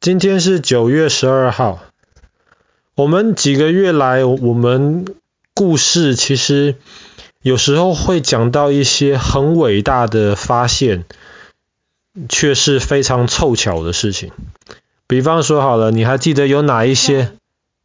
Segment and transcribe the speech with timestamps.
[0.00, 1.80] 今天是九月十二号。
[2.94, 5.04] 我们几个月来，我们
[5.54, 6.76] 故事其实
[7.42, 11.04] 有时候会讲到一些很伟大的发现，
[12.28, 14.30] 却是非常凑巧的事情。
[15.08, 17.32] 比方说好了，你还记得有哪一些？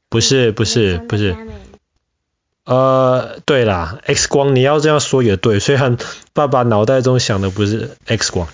[0.08, 1.36] 不是，不是，不是。
[2.66, 5.60] 呃，对啦，X 光，你要这样说也对。
[5.60, 5.98] 虽然
[6.34, 8.48] 爸爸脑袋中想的不是 X 光。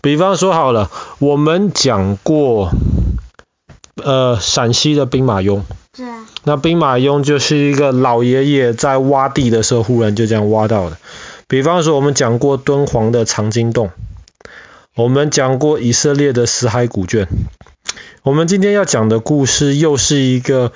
[0.00, 2.70] 比方说好了，我们讲过，
[3.96, 5.62] 呃，陕西的兵马俑。
[5.96, 6.26] 对啊。
[6.44, 10.98] 那兵马俑就是一个老爷爷在挖地的时候，忽然就这样挖到的。
[11.46, 13.90] 比方说，我们讲过敦煌的藏经洞，
[14.96, 17.28] 我们讲过以色列的死海古卷。
[18.22, 20.72] 我们今天要讲的故事，又是一个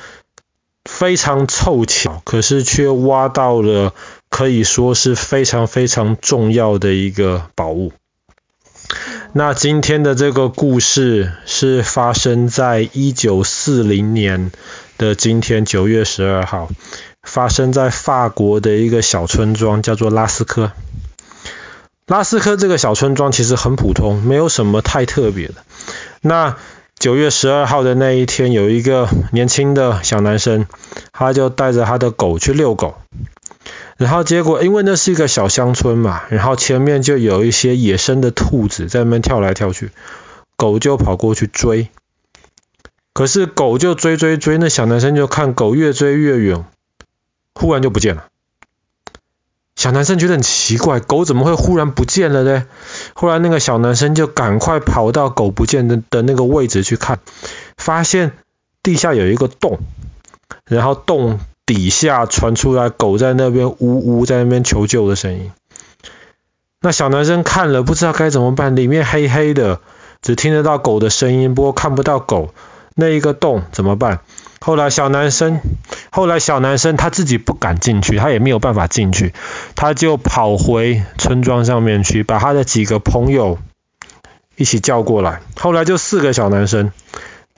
[0.84, 3.94] 非常凑巧，可是却挖到了
[4.28, 7.92] 可以说是非常非常重要的一个宝物。
[9.38, 14.50] 那今天的这个故事是发生在一九四零年
[14.96, 16.70] 的今天九月十二号，
[17.22, 20.72] 发生在法国的一个小村庄，叫做拉斯科。
[22.06, 25.56] 拉斯科这个小村庄其实很普通，没有什么太特别的。
[26.22, 26.56] 那
[26.98, 30.64] 九月十二号的那一天，有一个年轻的小男生，
[31.12, 32.94] 他就带着他的狗去遛狗。
[33.96, 39.90] 然后结果，因为那是一个小乡村嘛，然后前面就有一些野生的兔子在那边跳来跳去，
[40.56, 41.88] 狗就跑过去追。
[43.14, 46.66] 可是狗就追追追，那小男生就看狗越追越远，
[47.54, 48.26] 忽然就不见了。
[49.76, 52.66] 小男生觉得很奇怪，狗怎么会忽然不见了呢？
[53.14, 57.20] 后来那个小男生就赶快跑到狗不见的的那个位置去看，
[57.78, 58.32] 发现
[58.82, 59.78] 地下有一个洞，
[60.66, 61.40] 然后洞。
[61.66, 65.50] 底下传出来狗在那边呜呜在那边求救的声音。
[66.80, 69.80] 那小男生看了不知道该怎么办，里面黑黑的，
[70.22, 72.54] 只听得到狗的声音，不过看不到狗。
[72.94, 74.20] 那一个洞怎么办？
[74.60, 75.60] 后来小男生，
[76.10, 79.34] 后来小男生他自己不敢进去，他也没有办法进去，
[79.74, 83.58] 他就跑回村庄上面去，把他的几个朋友
[84.56, 85.42] 一起叫过来。
[85.56, 86.90] 后来就四个小男生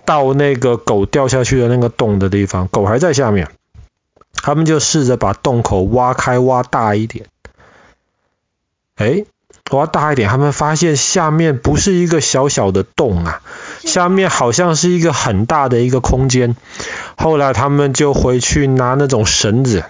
[0.04, 3.48] 到那个狗掉下去的那个洞的地方，狗还在下面。
[4.42, 7.26] 他们就试着把洞口挖开，挖大一点。
[8.96, 9.24] 哎，
[9.70, 13.42] 挖大一点，他们发现下面不是一个小小的洞啊，
[13.84, 16.56] 下面好像是一个很大的一个空间。
[17.16, 19.84] 后来他们就回去拿那种绳子，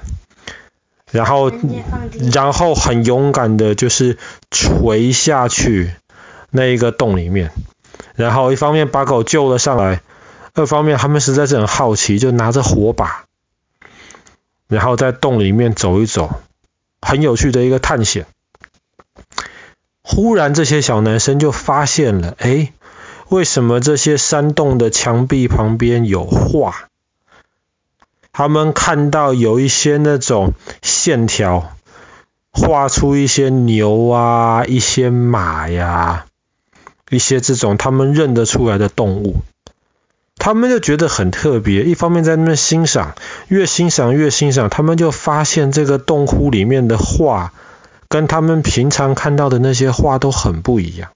[1.10, 1.50] 然后
[2.32, 4.18] 然后很勇敢的，就是
[4.50, 5.92] 垂下去
[6.50, 7.52] 那一个洞里面，
[8.14, 10.02] 然后一方面把狗救了上来，
[10.54, 13.24] 二方面他们实在是很好奇，就拿着火把。
[14.68, 16.40] 然后在洞里面走一走，
[17.00, 18.26] 很有趣的一个探险。
[20.02, 22.72] 忽然，这些小男生就发现了，哎，
[23.28, 26.88] 为什么这些山洞的墙壁旁边有画？
[28.32, 31.72] 他们看到有一些那种线条，
[32.52, 36.26] 画出一些牛啊，一些马呀，
[37.10, 39.42] 一些这种他们认得出来的动物。
[40.38, 43.14] 他们就觉得很特别，一方面在那边欣赏，
[43.48, 47.52] 越欣赏越欣赏，他们就发现这个洞窟里面的画
[48.08, 51.10] 跟他们平常看到的那些画都很不一样。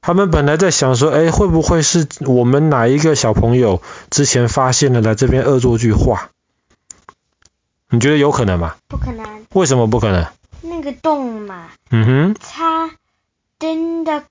[0.00, 6.30] 他们本来在想说，哎，会不会是我们哪一个小朋友之前发现了来这边恶作剧画？
[7.90, 8.76] 你觉得有可能吗？
[8.88, 9.44] 不可能。
[9.52, 10.26] 为什么不可能？
[10.62, 11.68] 那个洞嘛。
[11.90, 12.36] 嗯哼。
[12.40, 12.90] 它
[13.58, 14.24] 真的。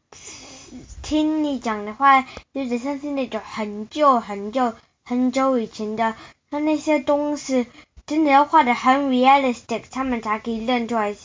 [1.09, 6.13] 听你讲的话，有点像是那种很旧、很旧、很久以前的，
[6.51, 7.65] 那那些东西
[8.05, 11.15] 真的要画得很 realistic，他们才可以认出来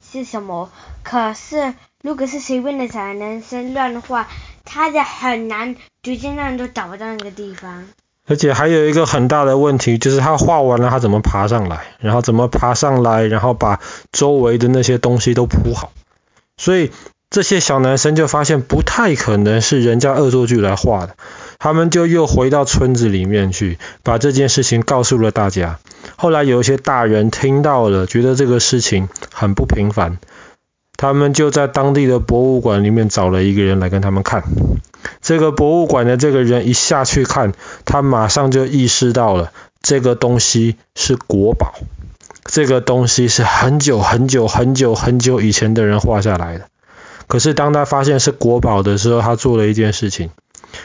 [0.00, 0.70] 是什么。
[1.02, 4.28] 可是，如果是随便的小男生乱画，
[4.64, 7.88] 他就很难，直接让人都找不到那个地方。
[8.28, 11.84] 而且还有一个很大的问题，就是他画完了，他怎么爬上来？
[11.98, 13.24] 然后怎么爬上来？
[13.24, 13.80] 然后把
[14.12, 15.90] 周围的那些东西都铺好。
[16.56, 16.92] 所以。
[17.36, 21.16] 这些小男生就发现不太可能是人家恶作剧来画的，
[21.58, 25.78] 他们就又回到村子里面去，把这件事情告诉了大家。
[26.16, 30.16] 后来有一些大人听到了，觉得这个事情很不平凡，
[30.96, 34.42] 他们就在当地的博物馆里面找了一个人来跟他们看。
[35.20, 37.52] 这个博物馆的这个人一下去看，
[37.84, 41.74] 他马上就意识到了这个东西是国宝，
[42.46, 46.68] 这个东西是很久很久很久很久以前的人画下来的。
[47.26, 50.30] 可是当他发现是国宝的时候，他做了一件事情，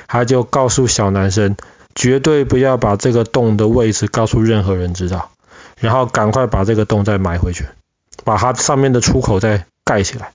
[0.08, 1.56] 他就告诉小男生，
[1.96, 5.32] 绝对不要把这个洞的位置告诉任何人知道，
[5.78, 7.66] 然后赶快把这个洞再埋回去，
[8.24, 10.32] 把它上面的出口再盖起来。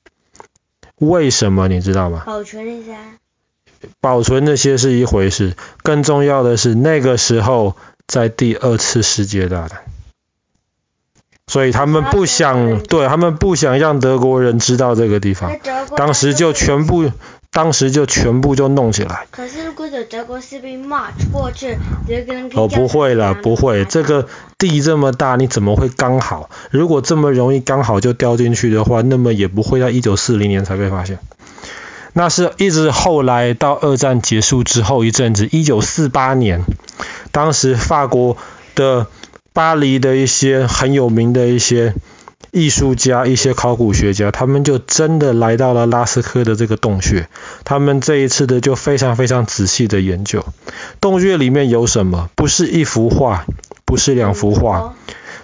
[0.99, 2.23] 为什么你知道吗？
[2.25, 2.97] 保存一下。
[4.01, 7.77] 保存那些是一回事，更重要的是那个时候
[8.07, 9.83] 在第二次世界大战，
[11.47, 15.53] 所以他们不想，对，他们不想让德国人知道这个地方，
[15.97, 17.11] 当时就全部。
[17.53, 19.27] 当时就全部就弄起来。
[19.31, 23.87] 可是如果有德国士兵 march 过去，德国人哦，不会了，不会。
[23.87, 24.29] 这个
[24.59, 26.51] 地这么大，你怎么会刚好？
[26.71, 31.19] 如果这么容易刚好就掉进去的话，那么也不会在一九四零年才被发现。
[32.13, 36.61] 那是一直后来到二战结束之后一阵子，一九四八年，
[37.33, 38.37] 当时法国
[38.75, 39.07] 的
[39.57, 41.95] 巴黎的一些很有名的一些。
[42.53, 47.29] 艺术家、一些考古学家，他们就真的来到了拉斯科的这个洞穴。
[47.65, 50.45] 他们这一次的就非常非常仔细的研究
[51.01, 53.45] 洞穴里面有什么，不是一幅画，
[53.85, 54.95] 不是两幅画。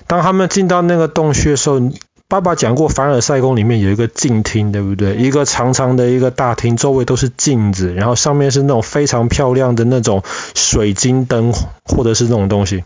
[0.07, 1.81] 当他们进到那个洞穴的时候，
[2.29, 5.17] 爸爸讲过，凡尔赛宫里面有一个镜厅，对不对？
[5.17, 10.23] 一个长长的一个大厅，周围都是镜子，然后上面是那种非常漂亮的那种
[10.55, 11.53] 水晶灯，
[11.85, 12.85] 或者是那种东西。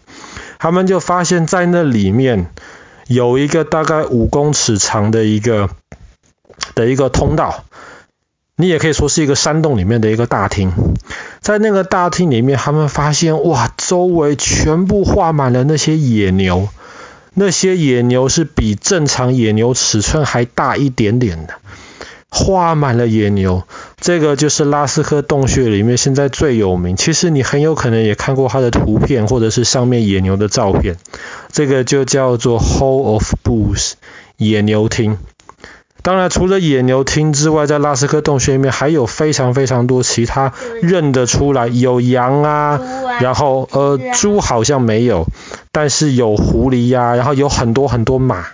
[0.58, 2.50] 他们就发现，在那里面。
[3.08, 5.70] 有一个大概五公尺长的一个
[6.74, 7.62] 的一个通道，
[8.56, 10.72] 你也可以说是一个山洞里面的一个大厅。
[11.40, 16.68] 在那个大厅里面，他们发现哇，周围全部画满了那些野牛，
[17.32, 21.54] 那些野牛是比正常野牛尺寸还大一点点的。
[22.28, 23.62] 画满了野牛，
[24.06, 26.94] 这个就是拉斯科洞穴里面现在最有名。
[26.94, 30.96] 其实你很有可能也看过它的图片，或者是上面野牛的照片。
[31.50, 33.94] 这个就叫做 Hall of Bulls，
[34.36, 35.18] 野牛厅。
[36.02, 42.80] 当然，除了野牛厅之外，在拉斯科洞穴里面还有非常非常多其他认得出来，有羊啊，
[43.20, 45.26] 然后呃猪好像没有，
[45.72, 48.46] 但是有狐狸呀、啊，然后有很多很多马。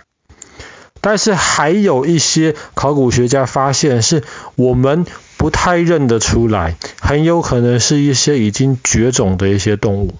[0.99, 4.23] 但是还有一些考古学家发现，是
[4.55, 5.05] 我们
[5.43, 10.13] 不太认得出来，很有可能是一些已经绝种的一些动物。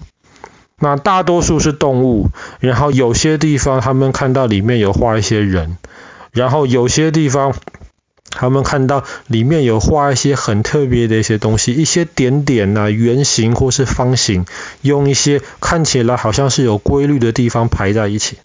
[0.78, 2.28] 那大多数是动物，
[2.60, 5.78] 然后有些地方他们看到里面有画一些人，
[6.30, 7.54] 然后有些地方
[8.28, 14.44] 他们看到里面有画一些很特别的一些东西，一些点点啊、圆形或是方形，
[14.82, 18.36] 用一些看起来好像是有规律的地方排在一起。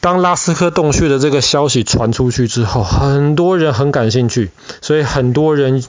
[0.00, 4.50] 当拉斯科洞穴的这个消息传出去之后，很多人很感兴趣，
[4.80, 5.84] 所以很多人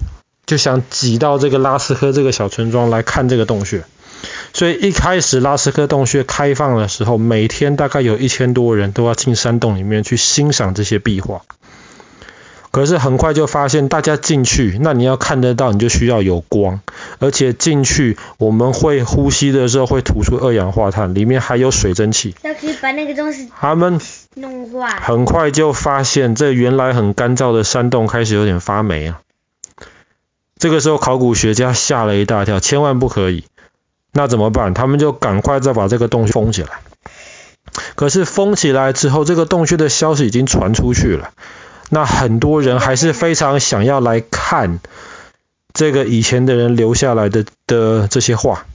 [0.46, 3.86] 就想挤到这个拉斯科这个小村庄来看这个洞穴。
[4.54, 11.42] 所以一开始拉斯科洞穴开放的时候，每天大概有一千多人都要进山洞里面去欣赏这些壁画。
[12.72, 16.80] 可是很快就发现，大家进去，那你要看得到，你就需要有光，
[17.20, 22.34] 而且进去我们会呼吸的时候会吐出二氧化碳，里面还有水蒸气。
[22.44, 24.00] 那可以把那个东西他们
[24.36, 25.00] 弄坏。
[25.02, 29.20] 很快就发现，这原来很干燥的山洞开始有点发霉啊。
[30.58, 33.44] 这个时候考古学家吓了一大跳，千万不可以。
[34.14, 34.74] 那怎么办？
[34.74, 36.70] 他们就赶快再把这个洞封起来。
[37.96, 41.32] 可是封起来之后，这个洞穴的消息已经传出去了。
[41.94, 44.80] 那很多人还是非常想要来看
[45.74, 48.66] 这个以前的人留下来的的这些画，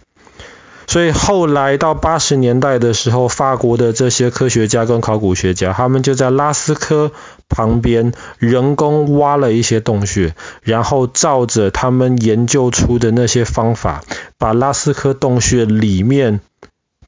[0.86, 7.10] 所以后来到八十年代的时候，法国的这些科学家跟考古学家，他们就在拉斯科
[7.48, 14.04] 旁边人工挖了一些洞穴，然后照着他们研究出的那些方法，
[14.36, 16.40] 把拉斯科洞穴里面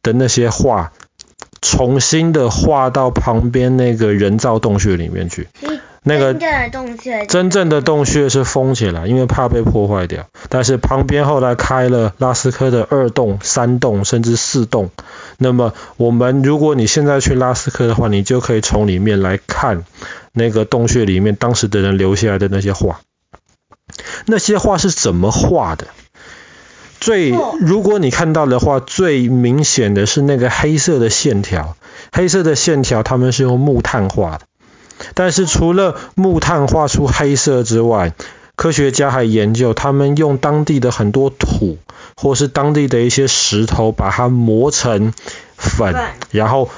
[0.03, 0.93] 的那些画
[1.61, 5.49] 重新的画到旁边那个人造洞穴里面去。
[6.03, 10.27] 那个真正的洞穴真正的洞穴是封起来，因为怕被破坏掉。
[10.49, 14.91] 但是旁边后来开了拉斯科的二洞、三洞，甚至四洞。
[15.39, 19.85] 那么我们如果你现在去拉斯科的话，你就可以从里面来看
[20.33, 23.01] 那个洞穴里面当时的人留下来的那些画。
[24.27, 25.89] 那些画是怎么画的？
[27.01, 31.77] 最如果你看到的话，最明显的是那个黑色的线条，
[32.13, 34.41] 黑色的线条他们是用木炭画的。
[35.15, 38.13] 但是除了木炭画出黑色之外，
[38.57, 41.79] 科学家还研究，他们用当地的很多土，
[42.17, 45.13] 或是当地的一些石头，把它磨成
[45.57, 45.95] 粉，
[46.33, 46.69] 然后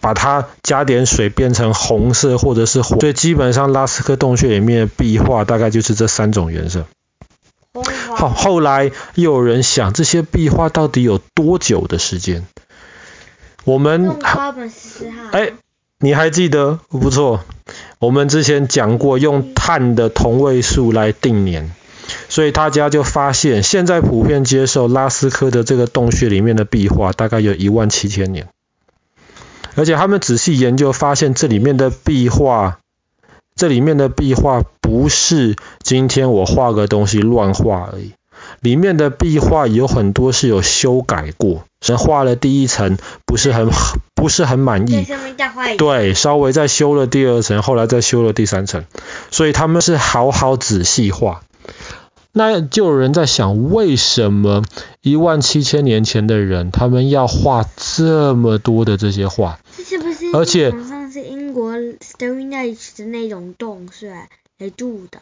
[0.00, 3.00] 把它加点水变成红色或者是红。
[3.00, 6.86] 所以基本上拉斯科洞穴里面的壁画大概就是这三种颜色。
[8.14, 12.46] 好，后来又有人想，这些壁画到底有多久的时间？
[13.64, 14.16] 我们
[15.32, 15.52] 哎。
[16.00, 16.78] 你还记得？
[16.90, 17.40] 不错，
[17.98, 21.72] 我们之前讲过用碳的同位素来定年，
[22.28, 28.48] 所以大家就发现，现在普遍接受拉斯科的这个洞穴里面的壁画大概有一万七千年，
[29.74, 32.78] 而且他们仔细研究发现，这里面的壁画
[33.56, 38.12] 这里面的壁画不是今天我画个东西乱画而已，
[38.60, 43.70] 里面的壁画有很多是有修改过，是画了第一层不是很
[44.14, 45.06] 不是很满意，
[45.76, 48.84] 对，稍微再修了第二层，后来再修了第三层，
[49.30, 51.42] 所以他们是好好仔细画。
[52.32, 54.62] 那就有人在想，为什么
[55.02, 59.58] 一万七千年前的人他们要画这么多的这些画？
[59.84, 60.26] 是不是？
[60.34, 60.72] 而且。
[61.10, 64.12] 是英国 Stonehenge 的那种洞是
[64.58, 65.18] 来住的，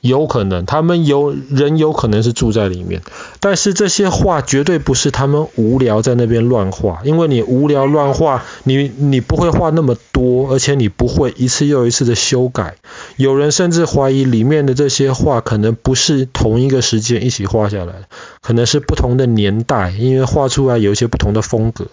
[0.00, 3.02] 有可能他们有人有可能是住在里面，
[3.40, 12.76] 但是这些画绝对不是他们无聊在那边乱画，因为你无聊乱画，你你不会画那么多，而且你不会一次又一次的修改。
[13.16, 18.04] 有人甚至怀疑里面的这些画可能不是同一个时间一起画下来的，
[18.40, 21.86] 可能是不同的年代，因为画出来有一些不同的风格。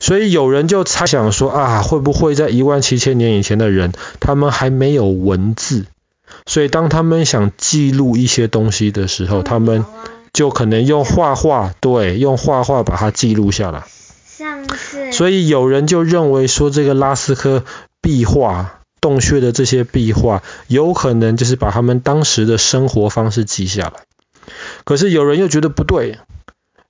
[0.00, 5.86] 所以有人就猜想说啊，会不会在一万七千年以前的人，他们还没有文字，
[6.48, 9.84] 所以当他们想记录一些东西的时候，他们
[10.32, 13.84] 就可能用画画，对，用画画把它记录下来。
[14.26, 15.12] 像是。
[15.12, 17.64] 所以有人就认为说，这个拉斯科
[18.00, 23.92] 壁画洞穴的这些壁画，有可能就是把他们当时的生活方式记下来。
[24.84, 26.18] 可是有人又觉得不对，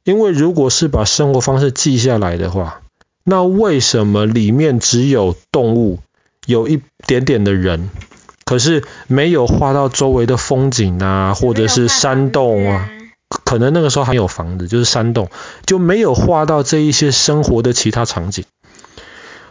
[0.04, 2.80] 因为如果是把生活方式记下来的话，
[3.24, 5.98] 那为什么里面只有动物，
[6.46, 7.90] 有一点点的人，
[8.48, 12.88] 可是没有画到周围的风景啊，或者是山洞啊？
[13.44, 15.28] 可能那个时候还有房子，就是山洞，
[15.66, 18.46] 就没有画到这一些生活的其他场景。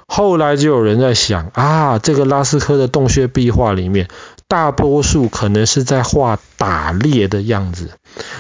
[0.07, 4.07] 后来就有人在想啊，这个拉斯科的洞穴壁画里面，
[4.47, 7.91] 大多数可能是在画打猎的样子。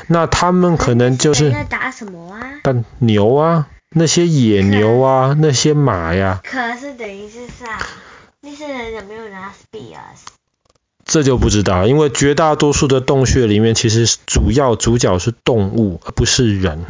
[0.07, 2.41] 那他们可能就是在打什么啊？
[2.63, 3.67] 打牛啊。
[3.91, 7.77] 那些野牛啊，那些马呀，可是等于是啥？
[8.41, 10.36] 那些人有没有拿 spears？
[11.07, 16.81] 这就不知道，因为绝大多数的洞穴里面，其实主要主角是动物，而不是人。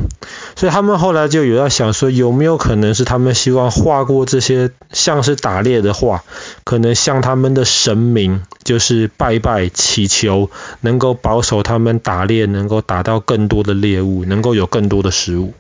[0.56, 6.24] 所以他们后来就有在想说，有没有可能是他们希望画过这些像是打猎的画，
[6.64, 10.50] 可能向他们的神明就是拜拜祈求，
[10.82, 15.54] 能够保守他们打猎，能够打到更多的猎物，能够有更多的食物。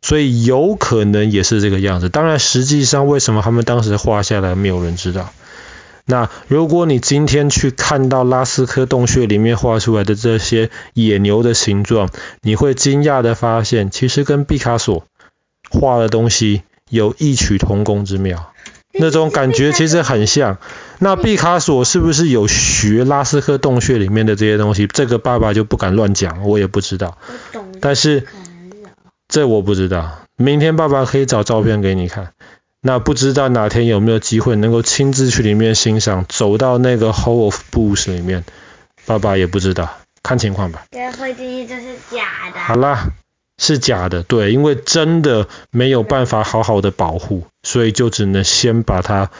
[0.00, 5.30] 所以有可能也是这个样子，当然实际上为什么他们当时画下来没有人知道。
[6.10, 12.10] 那如果你今天去看到拉斯科洞穴里面画出来的这些野牛的形状，
[12.42, 15.06] 你会惊讶的发现，其实跟毕卡索
[15.70, 18.52] 画的东西有异曲同工之妙，
[18.92, 20.58] 那种感觉其实很像。
[20.98, 24.86] 那毕卡索是不是有学拉斯科洞穴里面的这些东西？
[24.86, 27.16] 这个爸爸就不敢乱讲，我也不知道。
[27.80, 28.26] 但是。
[29.32, 32.32] 这我不知道，明天爸爸可以找照片给你看。
[32.82, 38.44] 那不知道哪天有没有机会能够亲自去里面欣赏，走到那个 Hall of Booths 里面，
[39.04, 40.84] 爸爸也不知道，看情况吧。
[40.90, 42.58] 这会建议就是假的。
[42.58, 43.10] 好啦，
[43.58, 49.30] 是假的，对，因为真的没有办法好好的保护，所以就只能先把它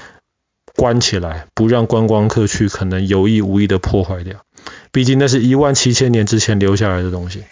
[0.77, 4.37] 关起来，不让观光客去可能有意无意的破坏掉。
[4.93, 7.45] 毕竟那是一万七千年之前留下来的东西。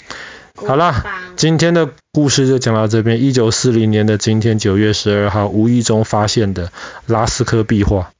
[0.66, 1.04] 好啦，
[1.36, 3.22] 今天的故事就讲到这边。
[3.22, 6.72] 一九四零年的今天，九月十二号，无意中发现的
[7.06, 8.10] 拉斯科壁画。